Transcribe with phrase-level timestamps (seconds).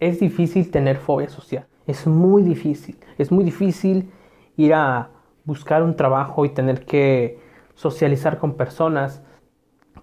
[0.00, 1.66] es difícil tener fobia social.
[1.86, 2.98] Es muy difícil.
[3.18, 4.10] Es muy difícil
[4.56, 5.10] ir a
[5.44, 7.38] buscar un trabajo y tener que
[7.74, 9.22] socializar con personas,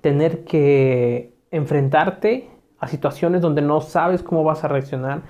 [0.02, 2.50] tener que enfrentarte
[2.80, 5.24] a situaciones donde no sabes cómo vas a reaccionar,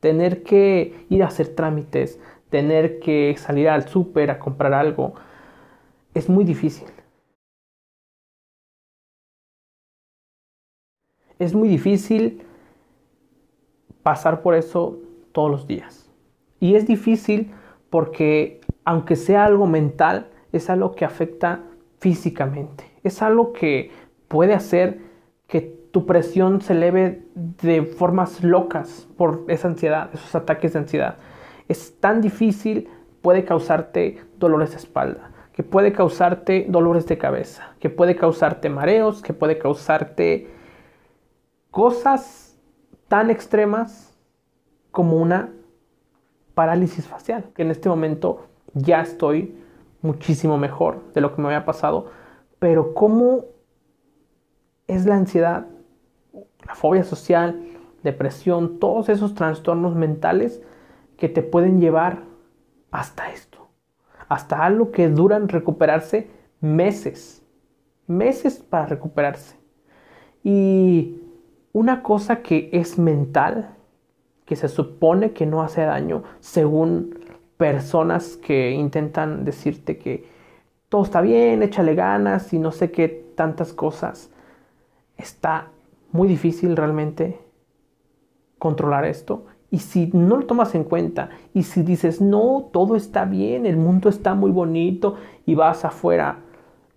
[0.00, 2.20] tener que ir a hacer trámites,
[2.50, 5.14] tener que salir al súper a comprar algo,
[6.14, 6.88] es muy difícil.
[11.38, 12.42] Es muy difícil
[14.02, 14.98] pasar por eso
[15.32, 16.10] todos los días.
[16.60, 17.52] Y es difícil
[17.90, 21.60] porque aunque sea algo mental, es algo que afecta
[21.98, 22.84] físicamente.
[23.02, 23.90] Es algo que
[24.28, 25.00] puede hacer
[25.46, 25.60] que
[25.92, 31.16] tu presión se eleve de formas locas por esa ansiedad, esos ataques de ansiedad.
[31.68, 32.88] Es tan difícil,
[33.20, 39.22] puede causarte dolores de espalda, que puede causarte dolores de cabeza, que puede causarte mareos,
[39.22, 40.48] que puede causarte
[41.70, 42.51] cosas
[43.12, 44.16] tan extremas
[44.90, 45.50] como una
[46.54, 49.54] parálisis facial, que en este momento ya estoy
[50.00, 52.06] muchísimo mejor de lo que me había pasado,
[52.58, 53.44] pero cómo
[54.86, 55.66] es la ansiedad,
[56.66, 57.62] la fobia social,
[58.02, 60.62] depresión, todos esos trastornos mentales
[61.18, 62.22] que te pueden llevar
[62.90, 63.68] hasta esto,
[64.26, 66.30] hasta algo que duran recuperarse
[66.62, 67.42] meses,
[68.06, 69.58] meses para recuperarse.
[70.42, 71.21] Y
[71.72, 73.74] una cosa que es mental,
[74.44, 77.18] que se supone que no hace daño, según
[77.56, 80.26] personas que intentan decirte que
[80.88, 84.30] todo está bien, échale ganas y no sé qué tantas cosas.
[85.16, 85.68] Está
[86.10, 87.38] muy difícil realmente
[88.58, 89.46] controlar esto.
[89.70, 93.78] Y si no lo tomas en cuenta y si dices, no, todo está bien, el
[93.78, 96.40] mundo está muy bonito y vas afuera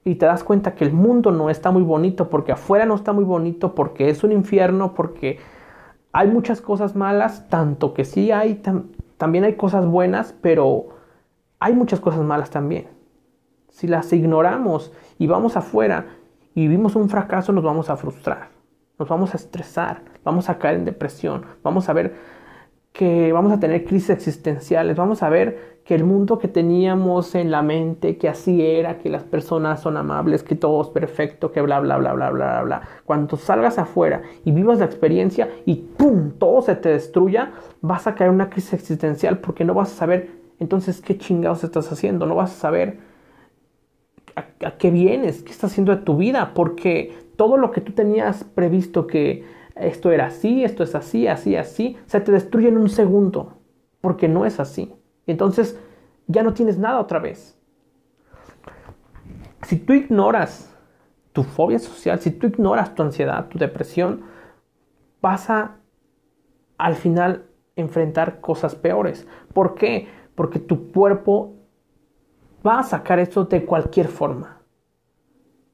[0.08, 3.12] y te das cuenta que el mundo no está muy bonito porque afuera no está
[3.12, 5.40] muy bonito, porque es un infierno, porque
[6.14, 8.62] hay muchas cosas malas, tanto que sí hay
[9.18, 10.90] también hay cosas buenas, pero
[11.60, 12.88] hay muchas cosas malas también.
[13.70, 16.06] Si las ignoramos y vamos afuera
[16.54, 18.50] y vivimos un fracaso, nos vamos a frustrar,
[19.00, 22.16] nos vamos a estresar, vamos a caer en depresión, vamos a ver
[22.96, 27.52] que vamos a tener crisis existenciales, vamos a ver que el mundo que teníamos en
[27.52, 31.62] la mente, que así era, que las personas son amables, que todo es perfecto, que
[31.62, 32.82] bla, bla, bla, bla, bla, bla.
[33.04, 36.32] Cuando salgas afuera y vivas la experiencia y ¡pum!
[36.40, 37.52] todo se te destruya,
[37.82, 40.30] vas a caer en una crisis existencial porque no vas a saber
[40.60, 43.00] entonces qué chingados estás haciendo, no vas a saber
[44.38, 47.92] a, a qué vienes, qué estás haciendo de tu vida, porque todo lo que tú
[47.92, 49.44] tenías previsto que
[49.76, 53.60] esto era así, esto es así, así, así, se te destruye en un segundo,
[54.02, 54.94] porque no es así.
[55.28, 55.80] Entonces
[56.28, 57.60] ya no tienes nada otra vez.
[59.64, 60.74] Si tú ignoras
[61.34, 64.24] tu fobia social, si tú ignoras tu ansiedad, tu depresión,
[65.22, 65.78] vas a
[66.78, 69.28] al final enfrentar cosas peores.
[69.54, 70.08] ¿Por qué?
[70.36, 71.56] Porque tu cuerpo
[72.66, 74.62] va a sacar eso de cualquier forma.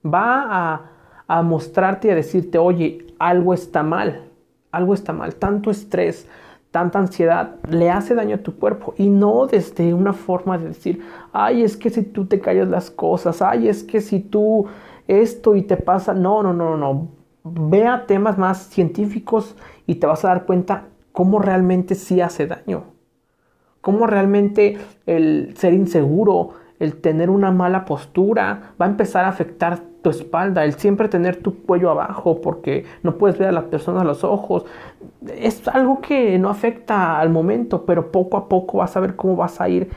[0.04, 0.92] Va a
[1.32, 4.26] a mostrarte y a decirte, oye, algo está mal,
[4.70, 6.28] algo está mal, tanto estrés,
[6.72, 11.02] tanta ansiedad le hace daño a tu cuerpo y no desde una forma de decir,
[11.32, 14.66] ay, es que si tú te callas las cosas, ay, es que si tú
[15.08, 17.08] esto y te pasa, no, no, no, no,
[17.46, 19.56] vea temas más científicos
[19.88, 22.84] y te vas a dar cuenta cómo realmente sí hace daño,
[23.80, 29.91] cómo realmente el ser inseguro, el tener una mala postura va a empezar a afectar
[30.02, 34.02] tu espalda, el siempre tener tu cuello abajo porque no puedes ver a las personas
[34.02, 34.66] a los ojos.
[35.28, 39.36] Es algo que no afecta al momento, pero poco a poco vas a ver cómo
[39.36, 39.90] vas a ir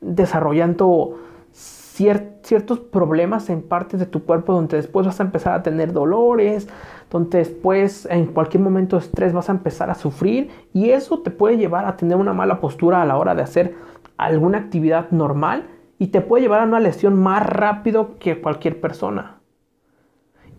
[0.00, 1.16] desarrollando
[1.52, 6.68] ciertos problemas en partes de tu cuerpo donde después vas a empezar a tener dolores,
[7.10, 11.30] donde después en cualquier momento de estrés vas a empezar a sufrir y eso te
[11.30, 13.74] puede llevar a tener una mala postura a la hora de hacer
[14.16, 15.68] alguna actividad normal
[15.98, 19.41] y te puede llevar a una lesión más rápido que cualquier persona.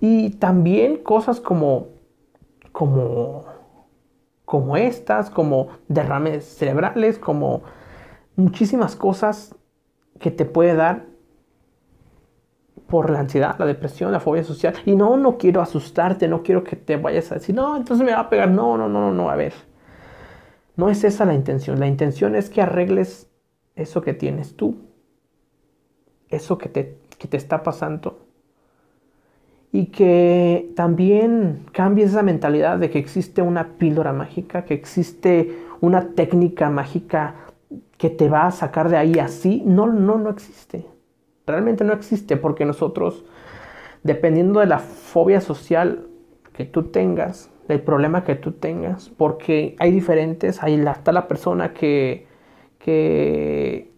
[0.06, 1.88] Y también cosas como,
[2.74, 3.46] como,
[4.44, 7.64] como estas, como derrames cerebrales, como
[8.36, 9.56] muchísimas cosas
[10.20, 11.06] que te puede dar
[12.86, 14.74] por la ansiedad, la depresión, la fobia social.
[14.86, 18.12] Y no, no quiero asustarte, no quiero que te vayas a decir, no, entonces me
[18.12, 18.50] va a pegar.
[18.50, 19.54] No, no, no, no, a ver.
[20.76, 21.80] No es esa la intención.
[21.80, 23.32] La intención es que arregles
[23.76, 24.76] eso que tienes tú,
[26.28, 28.23] eso que te, que te está pasando
[29.76, 36.10] y que también cambies esa mentalidad de que existe una píldora mágica, que existe una
[36.10, 37.36] técnica mágica
[37.98, 39.64] que te va a sacar de ahí así.
[39.66, 40.86] No, no, no existe.
[41.48, 43.26] Realmente no existe porque nosotros,
[44.04, 46.06] dependiendo de la fobia social
[46.54, 51.74] que tú tengas, del problema que tú tengas, porque hay diferentes, ahí está la persona
[51.74, 52.28] que,
[52.78, 53.92] que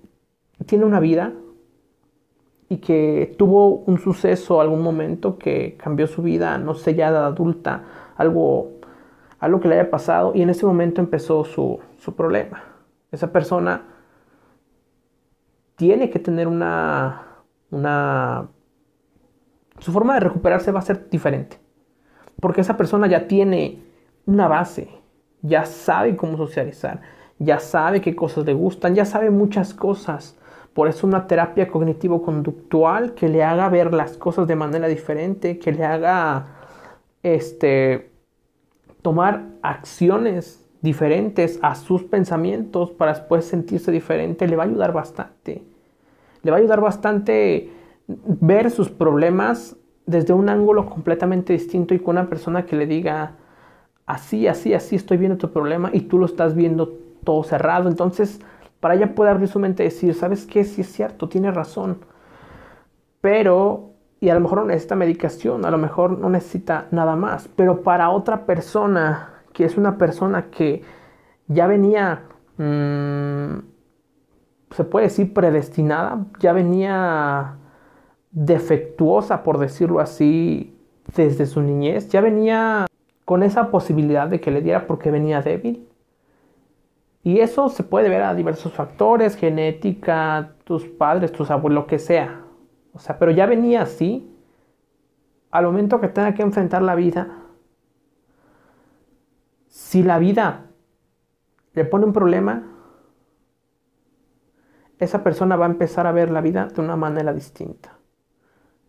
[0.65, 1.33] tiene una vida
[2.69, 7.17] y que tuvo un suceso, algún momento que cambió su vida, no sé, ya de
[7.17, 7.83] adulta,
[8.17, 8.71] algo,
[9.39, 12.63] algo que le haya pasado y en ese momento empezó su, su problema.
[13.11, 13.83] Esa persona
[15.75, 18.49] tiene que tener una, una...
[19.79, 21.59] Su forma de recuperarse va a ser diferente.
[22.39, 23.83] Porque esa persona ya tiene
[24.25, 24.89] una base,
[25.41, 27.01] ya sabe cómo socializar,
[27.39, 30.37] ya sabe qué cosas le gustan, ya sabe muchas cosas.
[30.75, 35.71] Por eso una terapia cognitivo-conductual que le haga ver las cosas de manera diferente, que
[35.71, 36.47] le haga
[37.23, 38.11] este,
[39.01, 45.63] tomar acciones diferentes a sus pensamientos para después sentirse diferente, le va a ayudar bastante.
[46.43, 47.71] Le va a ayudar bastante
[48.07, 53.37] ver sus problemas desde un ángulo completamente distinto y con una persona que le diga,
[54.05, 57.87] así, así, así estoy viendo tu problema y tú lo estás viendo todo cerrado.
[57.87, 58.41] Entonces,
[58.85, 60.63] para ella puede abrir su mente y decir, ¿sabes qué?
[60.63, 62.05] Sí es cierto, tiene razón.
[63.19, 67.47] Pero, y a lo mejor no necesita medicación, a lo mejor no necesita nada más.
[67.55, 70.83] Pero para otra persona, que es una persona que
[71.47, 72.25] ya venía,
[72.57, 73.57] mm,
[74.69, 77.55] se puede decir predestinada, ya venía
[78.29, 80.77] defectuosa, por decirlo así,
[81.15, 82.09] desde su niñez.
[82.09, 82.85] Ya venía
[83.25, 85.87] con esa posibilidad de que le diera porque venía débil.
[87.25, 91.99] Y eso se puede ver a diversos factores, genética, tus padres, tus abuelos, lo que
[91.99, 92.45] sea.
[92.93, 94.31] O sea, pero ya venía así.
[95.51, 97.43] Al momento que tenga que enfrentar la vida,
[99.67, 100.67] si la vida
[101.73, 102.71] le pone un problema,
[104.99, 107.95] esa persona va a empezar a ver la vida de una manera distinta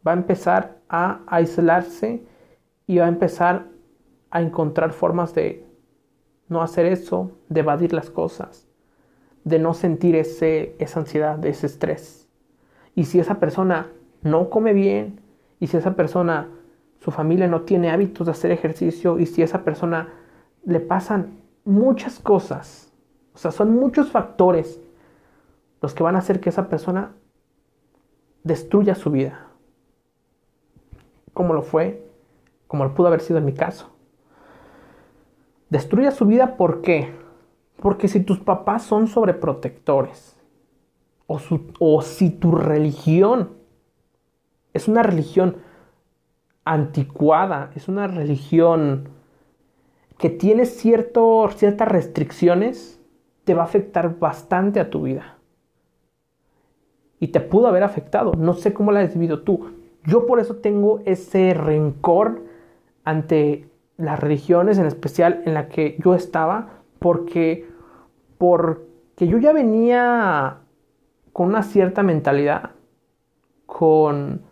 [0.06, 2.24] va a empezar a aislarse
[2.86, 3.66] y va a empezar
[4.30, 5.65] a encontrar formas de
[6.48, 8.66] no hacer eso, de evadir las cosas,
[9.44, 12.28] de no sentir ese, esa ansiedad, ese estrés.
[12.94, 13.88] Y si esa persona
[14.22, 15.20] no come bien,
[15.60, 16.48] y si esa persona,
[17.00, 20.08] su familia no tiene hábitos de hacer ejercicio, y si esa persona
[20.64, 22.92] le pasan muchas cosas,
[23.34, 24.80] o sea, son muchos factores
[25.82, 27.12] los que van a hacer que esa persona
[28.42, 29.46] destruya su vida
[31.36, 32.02] como lo fue,
[32.66, 33.90] como lo pudo haber sido en mi caso.
[35.70, 37.12] Destruye su vida, ¿por qué?
[37.80, 40.36] Porque si tus papás son sobreprotectores,
[41.26, 41.40] o,
[41.80, 43.50] o si tu religión
[44.72, 45.56] es una religión
[46.64, 49.08] anticuada, es una religión
[50.18, 53.00] que tiene cierto, ciertas restricciones,
[53.44, 55.38] te va a afectar bastante a tu vida.
[57.18, 58.32] Y te pudo haber afectado.
[58.36, 59.70] No sé cómo la has vivido tú.
[60.04, 62.44] Yo por eso tengo ese rencor
[63.04, 67.68] ante las religiones, en especial en la que yo estaba, porque,
[68.38, 70.58] porque yo ya venía
[71.32, 72.70] con una cierta mentalidad,
[73.66, 74.42] con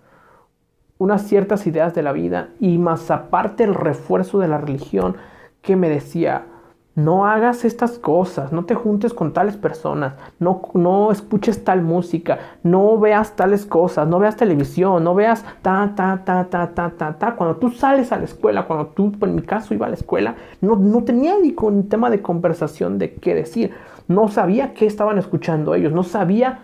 [0.99, 5.17] unas ciertas ideas de la vida y más aparte el refuerzo de la religión
[5.61, 6.47] que me decía,
[6.95, 12.39] no hagas estas cosas, no te juntes con tales personas, no, no escuches tal música,
[12.63, 17.13] no veas tales cosas, no veas televisión, no veas ta, ta, ta, ta, ta, ta,
[17.19, 17.35] ta.
[17.35, 20.37] Cuando tú sales a la escuela, cuando tú, en mi caso, iba a la escuela,
[20.61, 23.73] no, no tenía ni con tema de conversación de qué decir.
[24.07, 26.61] No sabía qué estaban escuchando ellos, no sabía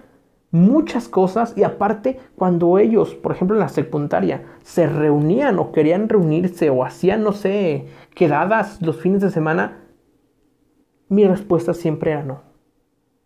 [0.53, 6.09] muchas cosas y aparte cuando ellos, por ejemplo en la secundaria, se reunían o querían
[6.09, 9.79] reunirse o hacían, no sé, quedadas los fines de semana,
[11.11, 12.41] mi respuesta siempre era no.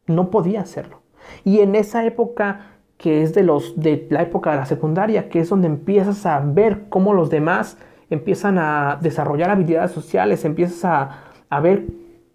[0.06, 1.02] No podía hacerlo.
[1.44, 5.40] Y en esa época que es de, los, de la época de la secundaria, que
[5.40, 7.76] es donde empiezas a ver cómo los demás
[8.08, 11.84] empiezan a desarrollar habilidades sociales, empiezas a, a ver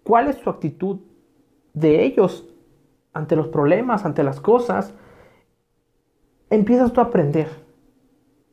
[0.04, 0.98] cuál es su actitud
[1.72, 2.46] de ellos
[3.12, 4.94] ante los problemas, ante las cosas,
[6.50, 7.48] empiezas tú a aprender,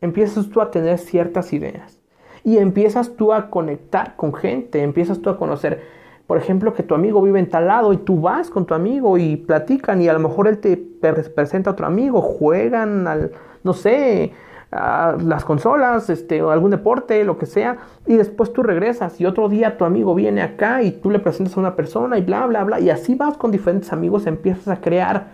[0.02, 2.02] empiezas tú a tener ciertas ideas
[2.44, 5.97] y empiezas tú a conectar con gente, empiezas tú a conocer
[6.28, 9.18] por ejemplo, que tu amigo vive en tal lado y tú vas con tu amigo
[9.18, 13.32] y platican y a lo mejor él te presenta a otro amigo, juegan al,
[13.64, 14.34] no sé,
[14.72, 19.26] a las consolas, este, o algún deporte, lo que sea, y después tú regresas y
[19.26, 22.46] otro día tu amigo viene acá y tú le presentas a una persona y bla,
[22.46, 25.28] bla, bla, y así vas con diferentes amigos, empiezas a crear,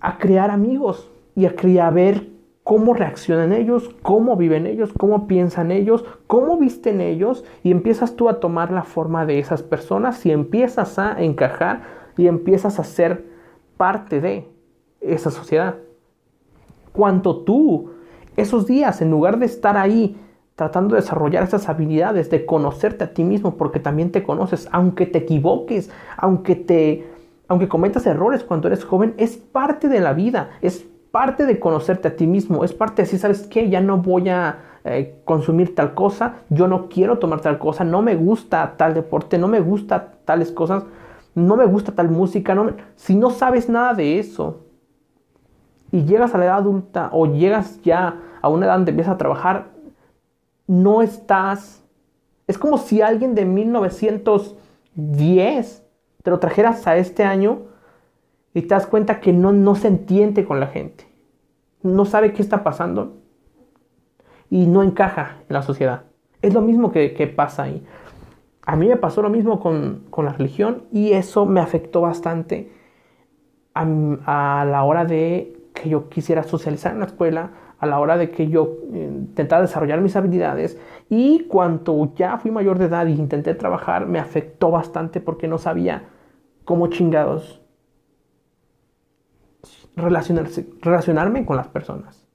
[0.00, 2.31] a crear amigos y a, crear, ver
[2.64, 8.28] cómo reaccionan ellos, cómo viven ellos, cómo piensan ellos, cómo visten ellos y empiezas tú
[8.28, 11.82] a tomar la forma de esas personas y empiezas a encajar
[12.16, 13.24] y empiezas a ser
[13.76, 14.48] parte de
[15.00, 15.76] esa sociedad.
[16.92, 17.90] Cuanto tú
[18.36, 20.16] esos días, en lugar de estar ahí
[20.54, 25.06] tratando de desarrollar esas habilidades, de conocerte a ti mismo, porque también te conoces, aunque
[25.06, 27.08] te equivoques, aunque te
[27.48, 32.08] aunque cometas errores cuando eres joven, es parte de la vida, es parte de conocerte
[32.08, 33.70] a ti mismo, es parte de decir, ¿sabes qué?
[33.70, 38.02] Ya no voy a eh, consumir tal cosa, yo no quiero tomar tal cosa, no
[38.02, 40.82] me gusta tal deporte, no me gusta tales cosas,
[41.34, 42.56] no me gusta tal música,
[42.96, 44.64] si no sabes nada de eso
[45.92, 49.18] y llegas a la edad adulta o llegas ya a una edad donde empiezas a
[49.18, 49.66] trabajar,
[50.66, 51.84] no estás,
[52.46, 55.82] es como si alguien de 1910
[56.22, 57.71] te lo trajeras a este año
[58.54, 61.06] y te das cuenta que no, no se entiende con la gente,
[61.82, 63.22] no sabe qué está pasando
[64.50, 66.02] y no encaja en la sociedad.
[66.42, 67.82] Es lo mismo que, pasa ahí.
[68.66, 72.70] A mí me pasó lo mismo con, la religión y eso me afectó bastante
[73.72, 73.84] a,
[74.68, 78.48] la hora de que yo quisiera socializar en la escuela, a la hora de que
[78.48, 80.78] yo eh, intentara desarrollar mis habilidades
[81.08, 85.56] y cuando ya fui mayor de edad y intenté trabajar, me afectó bastante porque no
[85.56, 86.04] sabía
[86.64, 87.61] cómo chingados
[89.96, 92.26] relacionarse, relacionarme con las personas.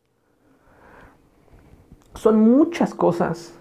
[2.15, 3.53] Son muchas cosas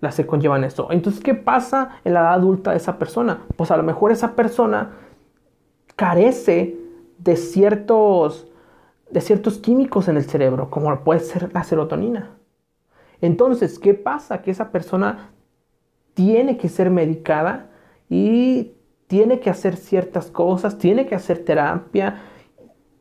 [0.00, 0.88] las que conllevan eso.
[0.90, 3.42] Entonces, ¿qué pasa en la edad adulta de esa persona?
[3.56, 4.92] Pues a lo mejor esa persona
[5.94, 6.78] carece
[7.18, 8.48] de ciertos,
[9.10, 12.30] de ciertos químicos en el cerebro, como puede ser la serotonina.
[13.20, 14.40] Entonces, ¿qué pasa?
[14.40, 15.30] Que esa persona
[16.14, 17.70] tiene que ser medicada
[18.08, 18.72] y
[19.06, 22.22] tiene que hacer ciertas cosas, tiene que hacer terapia,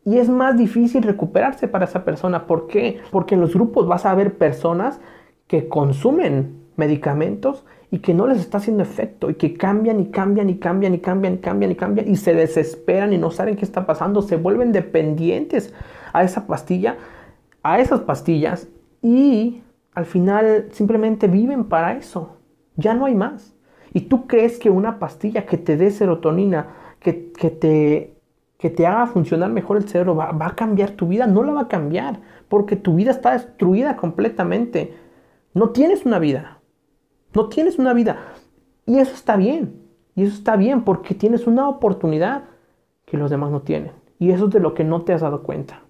[0.09, 2.47] y es más difícil recuperarse para esa persona.
[2.47, 2.99] ¿Por qué?
[3.11, 4.99] Porque en los grupos vas a ver personas
[5.45, 10.49] que consumen medicamentos y que no les está haciendo efecto y que cambian y cambian
[10.49, 13.63] y cambian y cambian y cambian y cambian y se desesperan y no saben qué
[13.63, 15.75] está pasando, se vuelven dependientes
[16.11, 16.97] a esa pastilla,
[17.61, 18.67] a esas pastillas
[19.03, 19.61] y
[19.93, 22.37] al final simplemente viven para eso.
[22.77, 23.55] Ya no hay más.
[23.93, 28.18] Y tú crees que una pastilla que te dé serotonina, que, que te
[28.59, 31.61] que te haga funcionar mejor el cerebro, va, a cambiar tu vida, no la va
[31.61, 34.97] a cambiar, porque tu vida está destruida completamente.
[35.53, 36.59] No tienes una vida,
[37.33, 38.17] no tienes una vida.
[38.85, 39.81] Y eso está bien,
[40.13, 42.43] y eso está bien porque tienes una oportunidad
[43.05, 43.93] que los demás no tienen.
[44.19, 45.83] Y eso es de lo que no te has dado cuenta.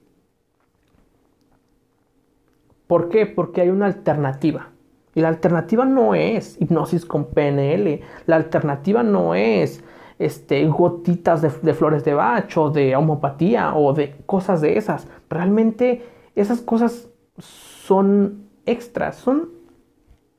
[2.86, 3.26] ¿Por qué?
[3.26, 4.70] Porque hay una alternativa.
[5.16, 8.02] Y la alternativa no es hipnosis con PNL.
[8.28, 9.84] La alternativa no es
[10.20, 15.08] este, gotitas de, flores de Bach o de homopatía o de cosas de esas.
[15.30, 17.08] Realmente esas cosas
[17.38, 19.50] son extras, son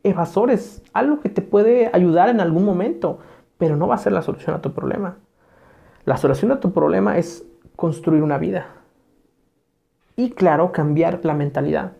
[0.02, 3.18] evasores, algo que te puede ayudar en algún momento,
[3.56, 5.16] pero no va a ser la solución a tu problema.
[6.04, 8.66] La solución a tu problema es construir una vida.
[10.14, 11.92] Y claro, cambiar la mentalidad.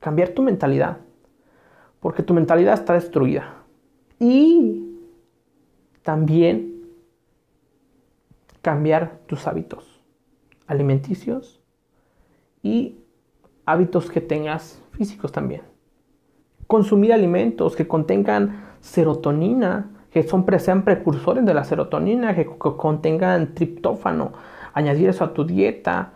[0.00, 0.98] Cambiar tu mentalidad.
[2.00, 3.62] Porque tu mentalidad está destruida.
[4.18, 4.98] Y
[6.02, 6.75] también
[8.66, 10.02] cambiar tus hábitos
[10.66, 11.62] alimenticios
[12.64, 12.98] y
[13.64, 15.62] hábitos que tengas físicos también.
[16.66, 24.32] Consumir alimentos que contengan serotonina, que son, sean precursores de la serotonina, que contengan triptófano,
[24.74, 26.14] añadir eso a tu dieta,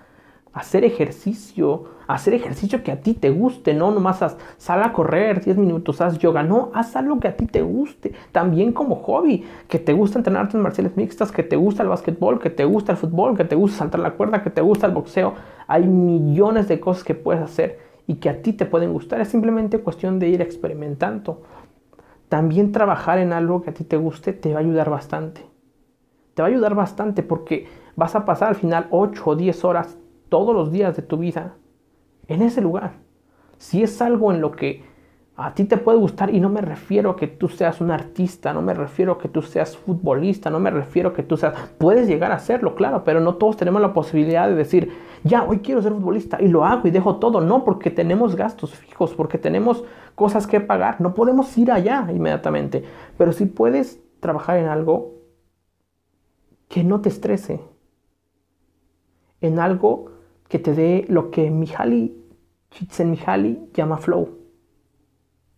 [0.53, 5.45] hacer ejercicio, hacer ejercicio que a ti te guste, no nomás haz, sal a correr
[5.45, 9.45] 10 minutos, haz yoga, no, haz algo que a ti te guste, también como hobby,
[9.69, 12.93] que te gusta entrenar artes marciales mixtas, que te gusta el básquetbol, que te gusta
[12.93, 15.35] el fútbol, que te gusta saltar la cuerda, que te gusta el boxeo,
[15.69, 19.29] hay millones de cosas que puedes hacer y que a ti te pueden gustar, es
[19.29, 21.43] simplemente cuestión de ir experimentando.
[22.29, 25.43] También trabajar en algo que a ti te guste te va a ayudar bastante.
[26.35, 27.67] Te va a ayudar bastante porque
[27.97, 29.97] vas a pasar al final 8 o 10 horas
[30.31, 31.57] todos los días de tu vida
[32.29, 32.93] en ese lugar.
[33.59, 34.89] Si es algo en lo que
[35.37, 38.53] a ti te puede gustar, y no me refiero a que tú seas un artista,
[38.53, 41.55] no me refiero a que tú seas futbolista, no me refiero a que tú seas...
[41.79, 44.93] Puedes llegar a serlo, claro, pero no todos tenemos la posibilidad de decir,
[45.25, 47.41] ya, hoy quiero ser futbolista y lo hago y dejo todo.
[47.41, 49.85] No, porque tenemos gastos fijos, porque tenemos
[50.15, 51.01] cosas que pagar.
[51.01, 52.85] No podemos ir allá inmediatamente.
[53.17, 55.15] Pero si puedes trabajar en algo
[56.69, 57.61] que no te estrese,
[59.41, 60.10] en algo
[60.51, 62.21] que te dé lo que Mihaly
[62.71, 64.37] Csikszentmihalyi llama flow,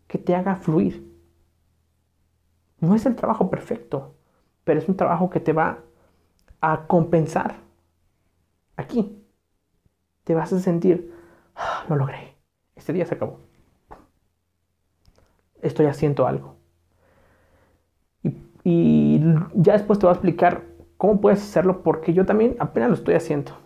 [0.06, 1.10] que te haga fluir.
[2.78, 4.14] No es el trabajo perfecto,
[4.64, 5.78] pero es un trabajo que te va
[6.60, 7.56] a compensar.
[8.76, 9.18] Aquí
[10.24, 11.10] te vas a sentir,
[11.54, 12.36] ah, lo logré,
[12.76, 13.40] este día se acabó.
[15.62, 16.56] Estoy haciendo algo.
[18.22, 19.20] Y, y
[19.54, 20.64] ya después te voy a explicar
[20.98, 23.61] cómo puedes hacerlo porque yo también apenas lo estoy haciendo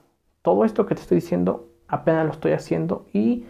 [0.46, 3.46] todo esto que te estoy diciendo apenas lo estoy haciendo y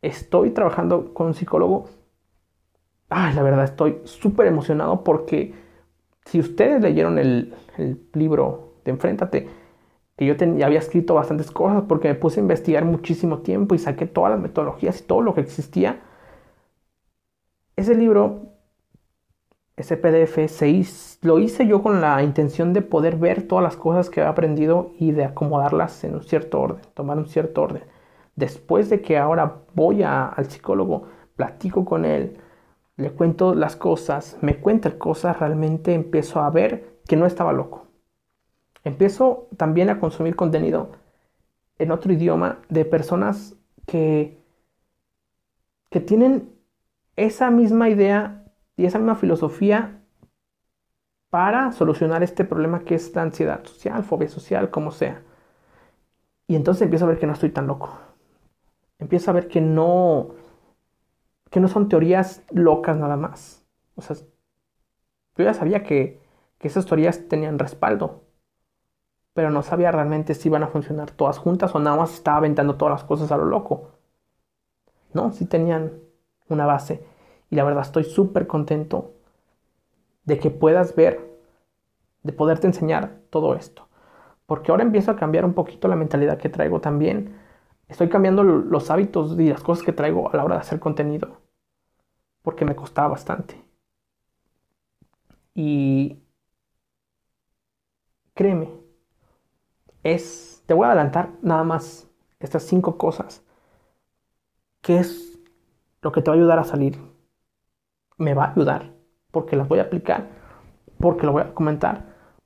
[0.00, 1.88] estoy trabajando con un psicólogo
[3.08, 5.52] ay, la verdad estoy súper emocionado porque
[6.26, 7.52] si ustedes leyeron el,
[8.12, 9.48] libro de Enfréntate,
[10.16, 13.78] que yo ya había escrito bastantes cosas porque me puse a investigar muchísimo tiempo y
[13.78, 15.98] saqué todas las metodologías y todo lo que existía.
[17.74, 18.49] Ese libro,
[19.80, 20.38] ese PDF,
[21.22, 24.92] lo hice yo con la intención de poder ver todas las cosas que he aprendido
[24.98, 27.84] y de acomodarlas en un cierto orden, tomar un cierto orden.
[28.36, 31.04] Después de que ahora voy al psicólogo,
[31.36, 32.38] platico con él,
[32.96, 37.90] le cuento las cosas, me cuenta cosas, realmente empiezo a ver que no estaba loco
[38.84, 40.92] empiezo también a consumir contenido
[41.78, 43.56] en otro idioma de personas
[43.86, 44.38] que,
[45.90, 46.50] que tienen
[47.16, 48.39] esa misma idea
[48.80, 50.02] y esa misma filosofía
[51.30, 55.22] para solucionar este problema que es la ansiedad social, fobia social, como sea.
[56.46, 57.96] Y entonces empiezo a ver que no estoy tan loco.
[58.98, 60.30] Empiezo a ver que no,
[61.50, 63.64] que no son teorías locas nada más.
[63.94, 64.16] O sea,
[65.36, 66.20] yo ya sabía que,
[66.58, 68.24] que esas teorías tenían respaldo
[69.32, 72.76] pero no sabía realmente si iban a funcionar todas juntas o nada más estaba aventando
[72.76, 73.92] todas las cosas a lo loco.
[75.12, 76.00] No, sí tenían
[76.48, 77.04] una base.
[77.50, 79.14] Y la verdad estoy súper contento
[80.24, 81.20] de que puedas ver,
[82.22, 83.88] de poderte enseñar todo esto.
[84.46, 87.36] Porque ahora empiezo a cambiar un poquito la mentalidad que traigo también.
[87.88, 91.38] Estoy cambiando los hábitos y las cosas que traigo a la hora de hacer contenido.
[92.42, 93.64] Porque me costaba bastante.
[95.54, 96.18] Y
[98.34, 98.68] créeme,
[100.02, 102.06] es, te voy a adelantar nada más
[102.38, 103.42] estas cinco cosas.
[104.82, 105.38] ¿Qué es
[106.02, 106.98] lo que te va a ayudar a salir?
[108.20, 108.92] Me va a ayudar
[109.30, 110.28] porque las voy a aplicar,
[110.98, 112.04] porque lo voy a comentar,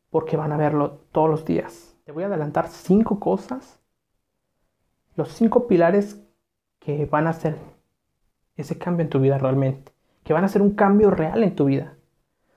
[0.08, 1.96] porque van a verlo todos los días.
[2.04, 3.80] Te voy a adelantar cinco cosas,
[5.16, 6.24] los cinco pilares
[6.78, 7.58] que van a hacer
[8.54, 9.90] ese cambio en tu vida realmente,
[10.22, 11.94] que van a hacer un cambio real en tu vida.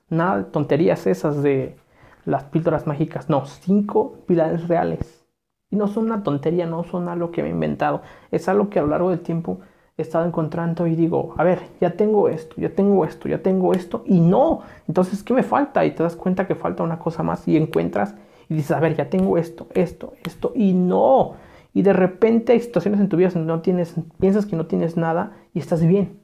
[0.09, 1.75] Nada de tonterías esas de
[2.23, 3.29] las píldoras mágicas.
[3.31, 5.25] No, cinco pilares reales.
[5.71, 8.03] Y no son una tontería, no son algo que me he inventado.
[8.29, 9.59] Es algo que a lo largo del tiempo
[9.97, 13.73] he estado encontrando y digo, a ver, ya tengo esto, ya tengo esto, ya tengo
[13.73, 14.03] esto.
[14.05, 15.83] Y no, entonces, ¿qué me falta?
[15.85, 18.13] Y te das cuenta que falta una cosa más y encuentras
[18.47, 20.53] y dices, a ver, ya tengo esto, esto, esto.
[20.55, 21.33] Y no.
[21.73, 24.97] Y de repente hay situaciones en tu vida donde no tienes, piensas que no tienes
[24.97, 26.19] nada y estás bien.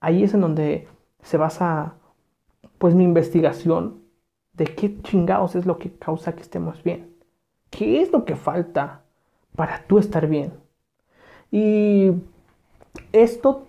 [0.00, 0.86] Ahí es en donde
[1.22, 1.94] se basa
[2.78, 4.02] pues mi investigación
[4.52, 7.12] de qué chingados es lo que causa que estemos bien.
[7.70, 9.02] ¿Qué es lo que falta
[9.56, 10.52] para tú estar bien?
[11.50, 12.12] Y
[13.12, 13.66] esto,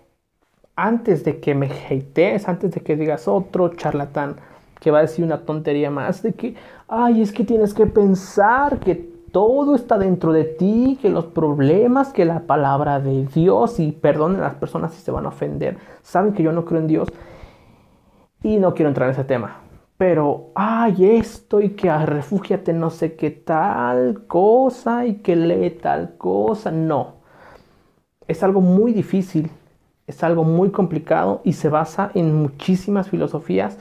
[0.76, 4.36] antes de que me hatees, antes de que digas otro charlatán
[4.80, 6.54] que va a decir una tontería más, de que,
[6.88, 8.94] ay, es que tienes que pensar que
[9.30, 14.40] todo está dentro de ti, que los problemas, que la palabra de Dios, y perdonen
[14.40, 17.08] a las personas si se van a ofender, saben que yo no creo en Dios
[18.42, 19.60] y no quiero entrar en ese tema
[20.00, 26.16] pero, ay, esto y que refúgiate no sé qué tal cosa y que lee tal
[26.16, 26.70] cosa.
[26.70, 27.19] No,
[28.30, 29.50] es algo muy difícil,
[30.06, 33.78] es algo muy complicado y se basa en muchísimas filosofías,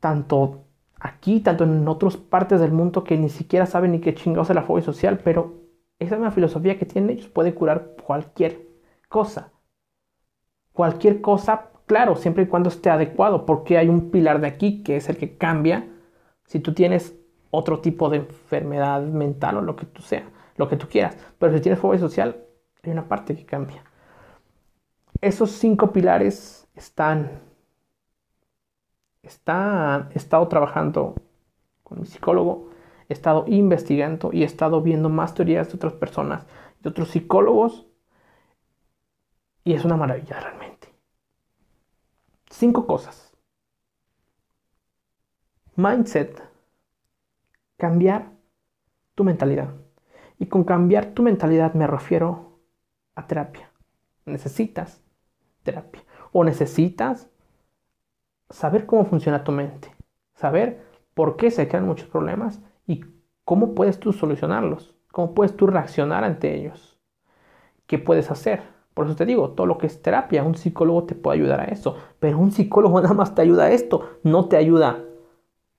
[0.00, 0.64] tanto
[0.98, 4.56] aquí, tanto en otras partes del mundo que ni siquiera saben ni qué chingados es
[4.56, 5.54] la fobia social, pero
[5.98, 8.66] esa misma filosofía que tienen ellos puede curar cualquier
[9.08, 9.52] cosa.
[10.72, 14.94] Cualquier cosa Claro, siempre y cuando esté adecuado, porque hay un pilar de aquí que
[14.94, 15.88] es el que cambia
[16.44, 17.16] si tú tienes
[17.50, 21.16] otro tipo de enfermedad mental o lo que tú sea, lo que tú quieras.
[21.40, 22.44] Pero si tienes fobia social,
[22.82, 23.84] hay una parte que cambia.
[25.20, 27.42] Esos cinco pilares están,
[29.22, 29.28] he
[30.16, 31.14] estado trabajando
[31.82, 32.70] con mi psicólogo,
[33.08, 36.46] he estado investigando y he estado viendo más teorías de otras personas,
[36.80, 37.86] de otros psicólogos,
[39.64, 40.88] y es una maravilla realmente.
[42.48, 43.36] Cinco cosas.
[45.76, 46.42] Mindset.
[47.76, 48.30] Cambiar
[49.14, 49.74] tu mentalidad.
[50.38, 52.49] Y con cambiar tu mentalidad me refiero
[53.14, 53.70] a terapia.
[54.24, 55.02] Necesitas
[55.62, 56.02] terapia.
[56.32, 57.28] O necesitas
[58.48, 59.94] saber cómo funciona tu mente.
[60.34, 63.04] Saber por qué se crean muchos problemas y
[63.44, 64.94] cómo puedes tú solucionarlos.
[65.12, 66.98] Cómo puedes tú reaccionar ante ellos.
[67.86, 68.62] ¿Qué puedes hacer?
[68.94, 71.64] Por eso te digo, todo lo que es terapia, un psicólogo te puede ayudar a
[71.64, 75.04] eso, pero un psicólogo nada más te ayuda a esto, no te ayuda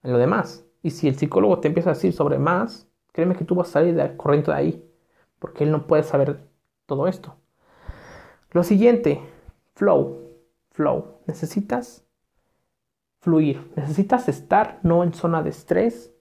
[0.04, 0.66] en lo demás.
[0.82, 3.74] Y si el psicólogo te empieza a decir sobre más, créeme que tú vas a
[3.74, 4.92] salir de corriente de ahí,
[5.40, 6.51] porque él no puede saber
[6.92, 7.38] todo esto.
[8.52, 9.22] Lo siguiente,
[9.76, 10.28] flow,
[10.72, 11.22] flow.
[11.26, 12.06] Necesitas
[13.22, 16.14] fluir, necesitas estar no en zona de estrés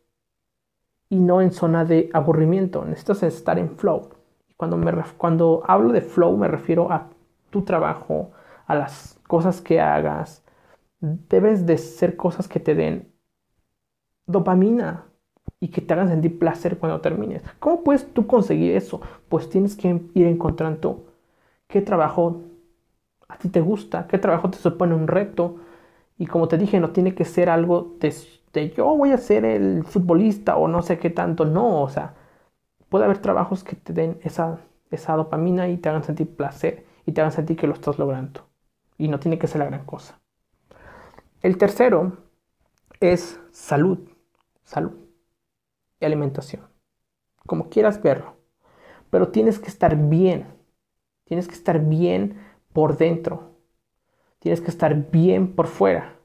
[1.09, 4.11] y no en zona de aburrimiento, necesitas estar en flow.
[4.57, 7.11] Cuando, me, cuando hablo de flow me refiero a
[7.51, 8.31] tu trabajo,
[8.69, 10.45] a las cosas que hagas,
[11.01, 13.13] debes de ser cosas que te den
[14.25, 15.10] dopamina
[15.61, 17.43] y que te hagan sentir placer cuando termines.
[17.59, 19.01] ¿Cómo puedes tú conseguir eso?
[19.29, 21.05] Pues tienes que ir encontrando
[21.69, 22.43] qué trabajo
[23.29, 25.57] a ti te gusta, qué trabajo te supone un reto.
[26.19, 29.85] Y como te dije, no tiene que ser algo de, yo voy a ser el
[29.85, 31.45] futbolista o no sé qué tanto.
[31.45, 32.15] No, o sea,
[32.89, 37.13] puede haber trabajos que te den esa, esa dopamina y te hagan sentir placer y
[37.13, 38.47] te hagan sentir que lo estás logrando.
[38.99, 40.21] Y no tiene que ser la gran cosa.
[41.43, 42.13] El tercero
[43.01, 43.99] es salud.
[44.65, 45.00] Salud
[46.07, 46.63] alimentación.
[47.47, 48.37] Como quieras verlo.
[49.11, 50.47] Pero tienes que estar bien.
[51.25, 52.39] Tienes que estar bien
[52.73, 53.51] por dentro.
[54.39, 56.17] Tienes que estar bien por fuera.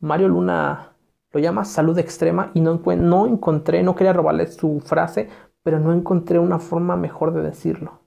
[0.00, 0.92] Mario Luna
[1.32, 5.28] lo llama salud extrema y no, no encontré, no quería robarle su frase,
[5.62, 8.00] pero no encontré una forma mejor de decirlo.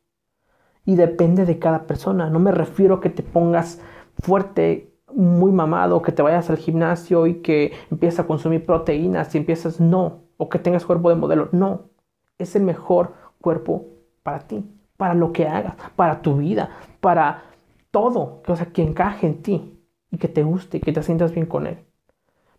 [0.86, 2.30] Y depende de cada persona.
[2.30, 3.80] No me refiero a que te pongas
[4.20, 9.38] fuerte, muy mamado, que te vayas al gimnasio y que empieces a consumir proteínas y
[9.38, 11.50] empiezas, no, o que tengas cuerpo de modelo.
[11.52, 11.90] No,
[12.38, 13.86] es el mejor cuerpo
[14.24, 14.66] para ti,
[14.98, 17.44] para lo que hagas, para tu vida, para
[17.92, 21.34] todo, o sea, que encaje en ti y que te guste y que te sientas
[21.34, 21.78] bien con él.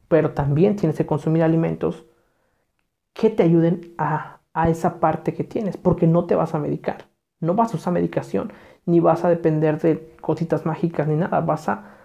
[0.08, 2.04] Pero también tienes que consumir alimentos
[3.14, 7.06] que te ayuden a a esa parte que tienes, porque no te vas a medicar,
[7.40, 8.52] no vas a usar medicación,
[8.86, 11.96] ni vas a depender de cositas mágicas ni nada, vas a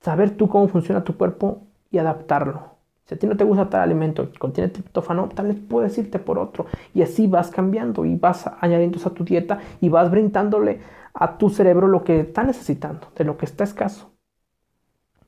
[0.00, 2.75] saber tú cómo funciona tu cuerpo y adaptarlo.
[3.06, 6.18] Si a ti no te gusta tal alimento que contiene triptófano, tal vez puedes irte
[6.18, 6.66] por otro.
[6.92, 10.80] Y así vas cambiando y vas añadiendo a tu dieta y vas brindándole
[11.14, 14.10] a tu cerebro lo que está necesitando, de lo que está escaso.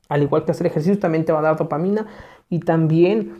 [0.09, 2.07] Al igual que hacer ejercicio también te va a dar dopamina
[2.49, 3.35] y también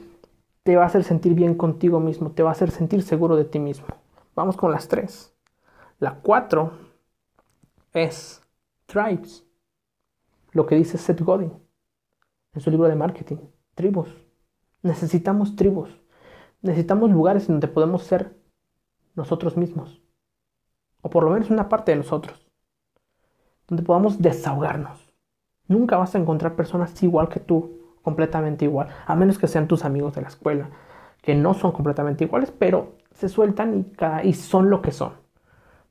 [0.63, 3.45] te va a hacer sentir bien contigo mismo, te va a hacer sentir seguro de
[3.45, 3.87] ti mismo.
[4.35, 5.35] Vamos con las tres.
[5.99, 6.71] La cuatro
[7.91, 8.41] es
[8.85, 9.45] tribes,
[10.51, 11.51] lo que dice Seth Godin
[12.53, 13.37] en su libro de marketing,
[13.75, 14.28] tribus.
[14.81, 15.89] Necesitamos tribus,
[16.61, 18.37] necesitamos lugares en donde podemos ser
[19.15, 20.01] nosotros mismos,
[21.01, 22.47] o por lo menos una parte de nosotros,
[23.67, 25.13] donde podamos desahogarnos.
[25.67, 29.85] Nunca vas a encontrar personas igual que tú completamente igual, a menos que sean tus
[29.85, 30.69] amigos de la escuela,
[31.21, 33.85] que no son completamente iguales, pero se sueltan
[34.23, 35.13] y, y son lo que son.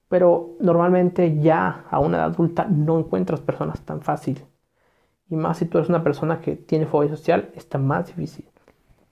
[0.09, 4.45] Pero normalmente ya a una edad adulta no encuentras personas tan fácil.
[5.29, 8.47] Y más si tú eres una persona que tiene fobia social, está más difícil.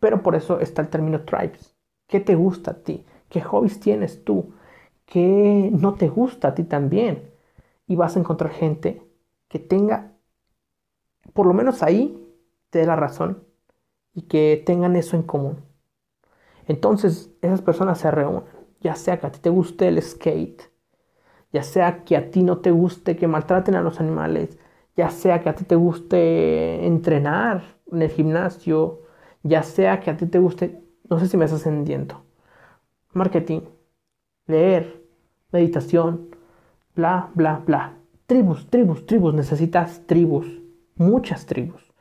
[0.06, 1.74] Pero por eso está el término tribes.
[2.06, 3.04] ¿Qué te gusta a ti?
[3.28, 4.54] ¿Qué hobbies tienes tú?
[5.04, 7.32] ¿Qué no te gusta a ti también?
[7.88, 9.02] Y vas a encontrar gente
[9.48, 10.12] que tenga,
[11.34, 12.18] por lo menos ahí,
[12.70, 13.44] te dé la razón
[14.14, 15.64] y que tengan eso en común.
[16.66, 18.44] Entonces esas personas se reúnen,
[18.80, 20.62] ya sea que a ti te guste el skate,
[21.52, 24.58] ya sea que a ti no te guste que maltraten a los animales,
[24.96, 29.02] ya sea que a ti te guste entrenar en el gimnasio,
[29.48, 32.22] ya sea que a ti te guste, no sé si me estás entendiendo,
[33.12, 33.60] marketing,
[34.46, 35.02] leer,
[35.52, 36.28] meditación,
[36.94, 37.94] bla, bla, bla.
[38.26, 40.46] Tribus, tribus, tribus, necesitas tribus,
[40.96, 41.92] muchas tribus.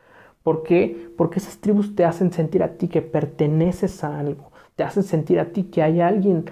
[0.43, 1.11] ¿Por qué?
[1.17, 5.39] Porque esas tribus te hacen sentir a ti que perteneces a algo, te hacen sentir
[5.39, 6.45] a ti que hay alguien,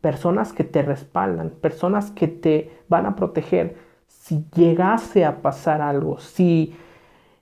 [0.00, 6.18] personas que te respaldan, personas que te van a proteger si llegase a pasar algo,
[6.18, 6.76] si,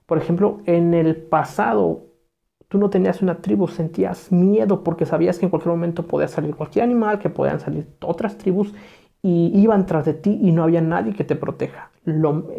[0.07, 2.12] por ejemplo, en el pasado
[2.73, 6.57] tú no tenías una tribu, sentías miedo porque sabías que en cualquier momento podía salir
[6.57, 8.75] cualquier animal, que podían salir otras tribus
[9.23, 11.91] y iban tras de ti y no había nadie que te proteja.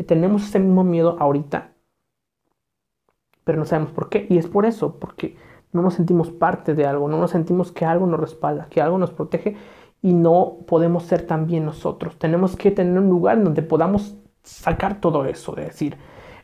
[0.08, 1.74] tenemos ese mismo miedo ahorita
[3.44, 4.26] pero no sabemos por qué.
[4.30, 5.36] Y es por eso, porque
[5.72, 8.98] no nos sentimos parte de algo, no nos sentimos que algo nos respalda, que algo
[8.98, 9.56] nos protege
[10.02, 12.18] y no podemos ser también nosotros.
[12.20, 15.98] Tenemos que tener un lugar donde podamos sacar todo eso, de decir,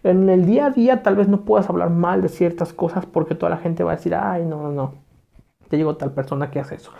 [0.03, 3.35] en el día a día tal vez no puedas hablar mal de ciertas cosas porque
[3.35, 4.93] toda la gente va a decir, ay, no, no, no,
[5.67, 6.91] te llegó tal persona que hace eso.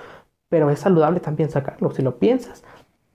[0.50, 2.64] Pero es saludable también sacarlo, si lo piensas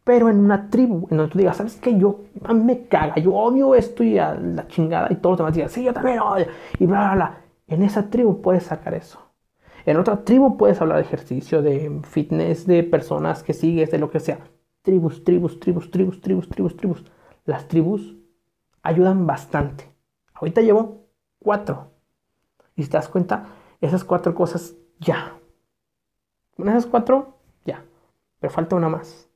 [0.05, 1.99] pero en una tribu, en donde tú digas, ¿sabes qué?
[1.99, 2.21] Yo,
[2.55, 5.83] me caga, yo odio esto y a la chingada, y todos los demás digan, sí,
[5.83, 6.47] yo también odio,
[6.79, 7.39] y bla, bla, bla.
[7.67, 9.19] En esa tribu puedes sacar eso.
[9.87, 14.11] En otra tribu puedes hablar de ejercicio, de fitness, de personas que sigues, de lo
[14.11, 14.39] que sea.
[14.83, 17.05] Tribus, tribus, tribus, tribus, tribus, tribus, tribus.
[17.47, 18.15] Las tribus
[18.85, 19.93] ayudan bastante.
[20.35, 21.09] Ahorita llevo
[21.41, 21.91] cuatro.
[22.77, 23.47] Y si te das cuenta,
[23.81, 25.37] esas cuatro cosas ya.
[26.57, 27.85] Con esas cuatro, ya.
[28.39, 29.29] Pero falta una más.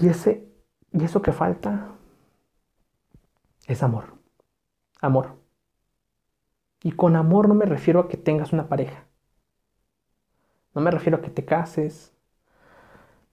[0.00, 0.50] Y, ese,
[0.90, 1.92] y eso que falta
[3.66, 4.14] es amor.
[5.00, 5.36] Amor.
[6.82, 9.04] Y con amor no me refiero a que tengas una pareja.
[10.74, 12.14] No me refiero a que te cases.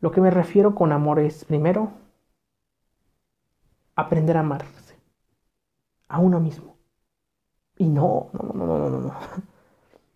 [0.01, 1.93] Lo que me refiero con amor es, primero,
[3.99, 4.95] aprender a amarse
[6.07, 6.75] a uno mismo.
[7.77, 9.13] Y no, no, no, no, no, no,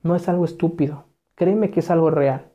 [0.04, 0.16] no.
[0.16, 1.06] Es algo estúpido.
[1.36, 2.52] Créeme que es algo real.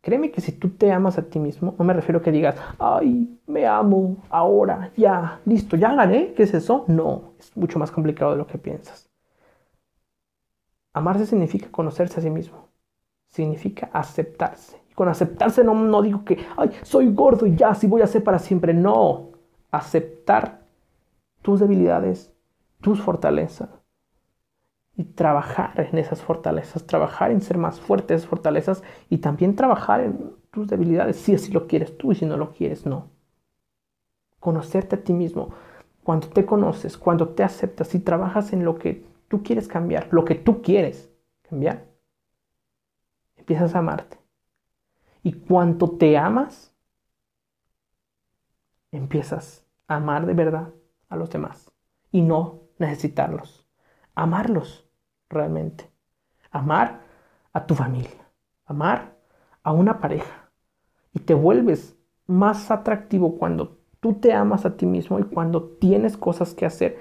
[0.00, 2.56] Créeme que si tú te amas a ti mismo, no me refiero a que digas,
[2.78, 6.84] ay, me amo, ahora, ya, listo, ya gané, ¿qué es eso?
[6.86, 9.10] No, es mucho más complicado de lo que piensas.
[10.92, 12.68] Amarse significa conocerse a sí mismo,
[13.28, 14.80] significa aceptarse.
[14.88, 18.06] Y con aceptarse no, no digo que, ay, soy gordo y ya, así voy a
[18.06, 18.72] ser para siempre.
[18.72, 19.25] No,
[19.76, 20.66] aceptar
[21.42, 22.32] tus debilidades,
[22.80, 23.70] tus fortalezas,
[24.96, 30.00] y trabajar en esas fortalezas, trabajar en ser más fuerte esas fortalezas y también trabajar
[30.00, 33.10] en tus debilidades, si así lo quieres tú y si no lo quieres, no.
[34.40, 35.50] Conocerte a ti mismo.
[36.02, 40.24] Cuando te conoces, cuando te aceptas y trabajas en lo que tú quieres cambiar, lo
[40.24, 41.10] que tú quieres
[41.42, 41.84] cambiar,
[43.36, 44.18] empiezas a amarte.
[45.22, 46.72] Y cuando te amas,
[48.92, 50.72] empiezas amar de verdad
[51.08, 51.70] a los demás
[52.10, 53.66] y no necesitarlos.
[54.14, 54.88] Amarlos
[55.28, 55.90] realmente.
[56.50, 57.02] Amar
[57.52, 58.30] a tu familia,
[58.64, 59.16] amar
[59.62, 60.50] a una pareja.
[61.12, 61.96] Y te vuelves
[62.26, 66.98] más atractivo cuando tú te amas a ti mismo y cuando tienes cosas que hacer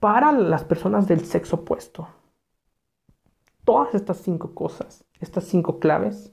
[0.00, 2.08] para las personas del sexo opuesto.
[3.64, 6.32] Todas estas cinco cosas, estas cinco claves,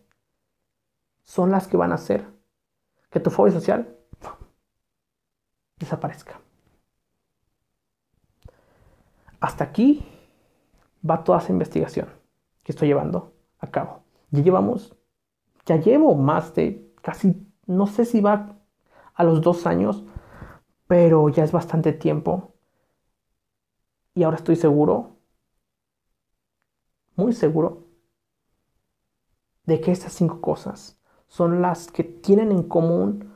[1.24, 2.26] son las que van a hacer
[3.12, 3.99] que tu fobia social
[5.80, 6.40] desaparezca.
[9.40, 10.06] Hasta aquí
[11.08, 12.10] va toda esa investigación
[12.64, 14.04] que estoy llevando a cabo.
[14.32, 14.96] Ya llevamos,
[15.66, 18.58] ya llevo más de casi, no sé si va
[19.14, 20.04] a los dos años,
[20.88, 22.56] pero ya es bastante tiempo.
[24.14, 25.18] Y ahora estoy seguro,
[27.16, 27.88] muy seguro,
[29.64, 33.29] de que estas cinco cosas son las que tienen en común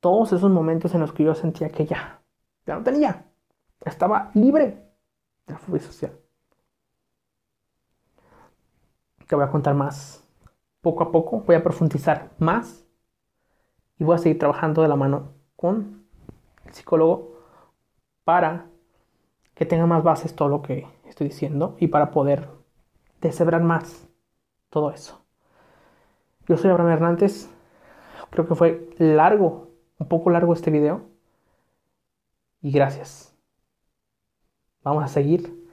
[0.00, 2.20] todos esos momentos en los que yo sentía que ya,
[2.66, 3.26] ya no tenía,
[3.84, 4.66] estaba libre
[5.46, 6.12] de la fobia social.
[9.26, 10.24] Te voy a contar más
[10.80, 12.84] poco a poco, voy a profundizar más
[13.98, 16.04] y voy a seguir trabajando de la mano con
[16.64, 17.36] el psicólogo
[18.24, 18.66] para
[19.54, 22.48] que tenga más bases todo lo que estoy diciendo y para poder
[23.20, 24.08] deshebrar más
[24.70, 25.22] todo eso.
[26.48, 27.48] Yo soy Abraham Hernández,
[28.30, 29.69] creo que fue largo,
[30.00, 31.02] un poco largo este video
[32.62, 33.32] y gracias.
[34.82, 35.68] Vamos a seguir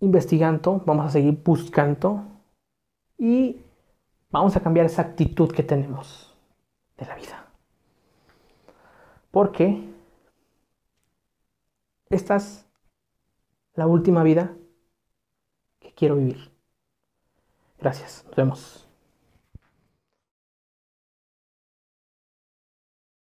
[0.00, 2.24] investigando, vamos a seguir buscando
[3.16, 3.62] y
[4.30, 6.34] vamos a cambiar esa actitud que tenemos
[6.98, 7.46] de la vida.
[9.30, 9.88] Porque
[12.08, 12.66] esta es
[13.74, 14.56] la última vida
[15.78, 16.50] que quiero vivir.
[17.78, 18.89] Gracias, nos vemos.